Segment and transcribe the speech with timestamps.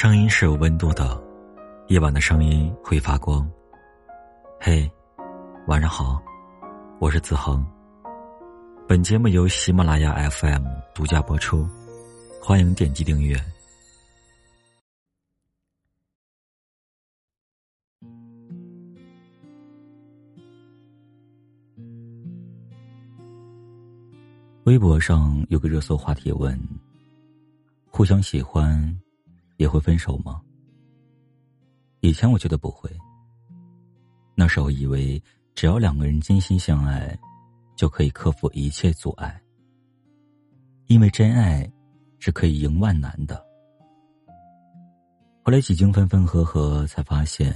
[0.00, 1.20] 声音是有温度的，
[1.88, 3.44] 夜晚的声音会发光。
[4.60, 4.88] 嘿，
[5.66, 6.22] 晚上好，
[7.00, 7.66] 我是子恒。
[8.86, 10.64] 本节目由喜马拉雅 FM
[10.94, 11.68] 独家播出，
[12.40, 13.36] 欢迎点击订阅。
[24.62, 26.56] 微博上有个热搜话题问：
[27.90, 28.96] 互相喜欢。
[29.58, 30.40] 也会分手吗？
[32.00, 32.88] 以前我觉得不会。
[34.34, 35.20] 那时候以为
[35.52, 37.18] 只要两个人真心相爱，
[37.76, 39.38] 就可以克服一切阻碍。
[40.86, 41.70] 因为真爱
[42.20, 43.44] 是可以赢万难的。
[45.42, 47.52] 后来几经分分合合，才发现，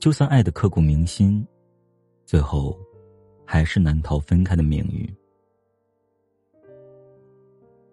[0.00, 1.46] 就算爱的刻骨铭心，
[2.24, 2.78] 最后
[3.44, 5.06] 还是难逃分开的命运。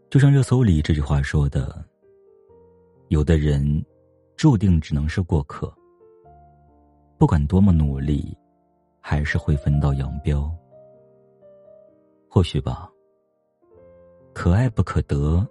[0.09, 1.85] 就像热搜里这句话说的。
[3.09, 3.83] 有的人，
[4.37, 5.73] 注定只能是过客。
[7.17, 8.37] 不管多么努力，
[9.01, 10.55] 还是会分道扬镳。
[12.29, 12.87] 或许吧。
[14.31, 15.45] 可爱不可得，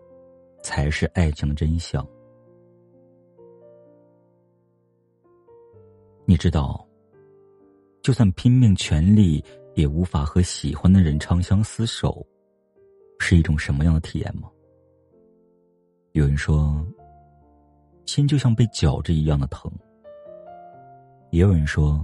[0.62, 2.06] 才是爱情的真相。
[6.24, 6.86] 你知道，
[8.02, 12.24] 就算拼命全力，也无法和喜欢的人长相厮守，
[13.18, 14.48] 是一种什么样的体验吗？
[16.12, 16.86] 有人说。
[18.08, 19.70] 心就像被绞着一样的疼。
[21.30, 22.02] 也有人说，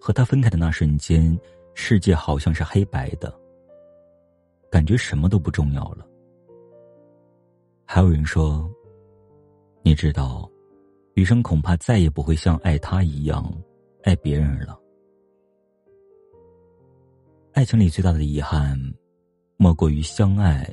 [0.00, 1.36] 和他分开的那瞬间，
[1.74, 3.36] 世界好像是黑白的，
[4.70, 6.06] 感觉什么都不重要了。
[7.84, 8.70] 还有人说，
[9.82, 10.48] 你知道，
[11.14, 13.52] 余生恐怕再也不会像爱他一样
[14.04, 14.78] 爱别人了。
[17.52, 18.78] 爱情里最大的遗憾，
[19.56, 20.64] 莫过于相爱，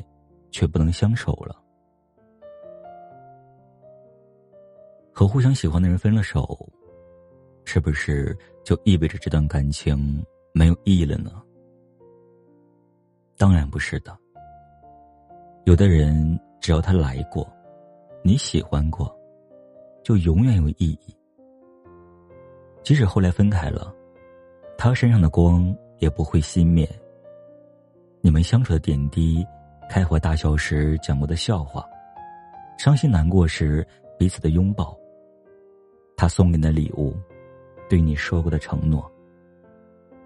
[0.51, 1.60] 却不能相守了。
[5.21, 6.67] 和互相喜欢的人分了手，
[7.63, 11.31] 是不是就意味着这段感情没有意义了呢？
[13.37, 14.17] 当然不是的。
[15.65, 17.47] 有的人只要他来过，
[18.23, 19.15] 你喜欢过，
[20.03, 21.15] 就永远有意义。
[22.81, 23.93] 即使后来分开了，
[24.75, 26.89] 他身上的光也不会熄灭。
[28.21, 29.45] 你们相处的点滴，
[29.87, 31.87] 开怀大笑时讲过的笑话，
[32.75, 34.99] 伤心难过时彼此的拥抱。
[36.21, 37.15] 他送给你的礼物，
[37.89, 39.11] 对你说过的承诺，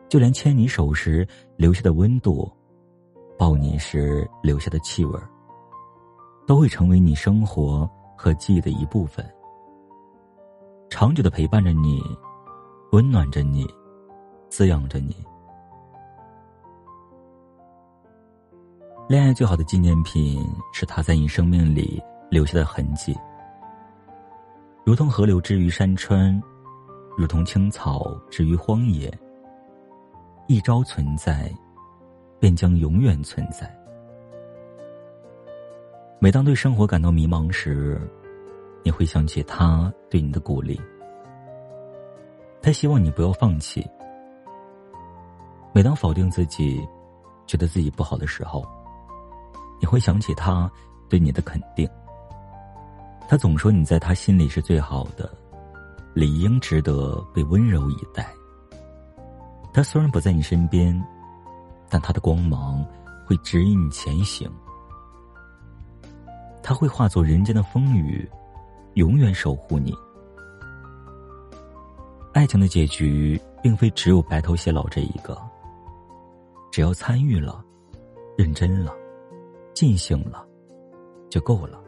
[0.09, 1.25] 就连牵你手时
[1.55, 2.51] 留下的温度，
[3.37, 5.17] 抱你时留下的气味
[6.45, 9.25] 都会成为你生活和记忆的一部分，
[10.89, 12.03] 长久的陪伴着你，
[12.91, 13.65] 温暖着你，
[14.49, 15.15] 滋养着你。
[19.07, 23.15] 恋爱最好的纪念品是他在你生命里留下的痕迹。
[24.85, 26.39] 如同河流之于山川，
[27.17, 29.11] 如同青草之于荒野。
[30.47, 31.51] 一朝存在，
[32.39, 33.67] 便将永远存在。
[36.19, 37.99] 每当对生活感到迷茫时，
[38.83, 40.79] 你会想起他对你的鼓励。
[42.61, 43.83] 他希望你不要放弃。
[45.73, 46.87] 每当否定自己，
[47.47, 48.63] 觉得自己不好的时候，
[49.81, 50.71] 你会想起他
[51.09, 51.89] 对你的肯定。
[53.27, 55.29] 他总说你在他心里是最好的，
[56.13, 58.31] 理应值得被温柔以待。
[59.73, 61.03] 他虽然不在你身边，
[61.89, 62.85] 但他的光芒
[63.25, 64.49] 会指引你前行。
[66.61, 68.29] 他会化作人间的风雨，
[68.93, 69.93] 永远守护你。
[72.33, 75.37] 爱情的结局并非只有白头偕老这一个，
[76.71, 77.63] 只要参与了，
[78.37, 78.93] 认真了，
[79.73, 80.45] 尽兴了，
[81.29, 81.81] 就够了。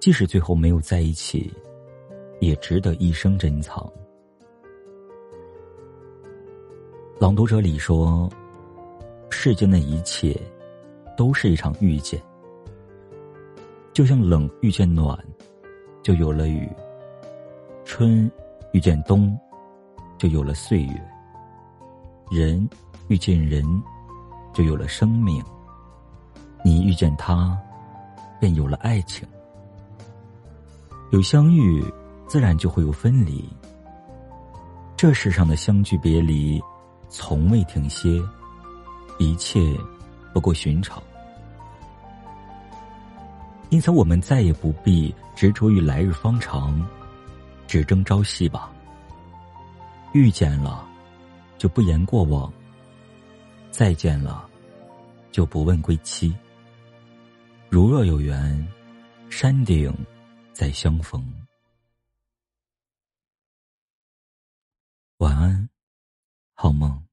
[0.00, 1.52] 即使最后没有在一起，
[2.40, 3.86] 也值得一生珍藏。
[7.18, 8.26] 朗读者里说
[9.28, 10.34] ：“世间的一切，
[11.18, 12.18] 都是一场遇见。
[13.92, 15.18] 就像冷遇见暖，
[16.02, 16.66] 就有了雨；
[17.84, 18.30] 春
[18.72, 19.38] 遇见冬，
[20.16, 20.94] 就有了岁月；
[22.30, 22.66] 人
[23.08, 23.62] 遇见人，
[24.54, 25.44] 就有了生命。
[26.64, 27.54] 你遇见他，
[28.40, 29.28] 便有了爱情。”
[31.10, 31.84] 有相遇，
[32.26, 33.44] 自然就会有分离。
[34.96, 36.62] 这世上的相聚别离，
[37.08, 38.22] 从未停歇，
[39.18, 39.60] 一切
[40.32, 41.02] 不过寻常。
[43.70, 46.86] 因此，我们再也不必执着于来日方长，
[47.66, 48.70] 只争朝夕吧。
[50.12, 50.86] 遇见了，
[51.58, 52.50] 就不言过往；
[53.70, 54.46] 再见了，
[55.32, 56.34] 就不问归期。
[57.68, 58.66] 如若有缘。
[59.28, 59.94] 山顶
[60.60, 61.46] 再相逢。
[65.16, 65.70] 晚安，
[66.52, 67.09] 好梦。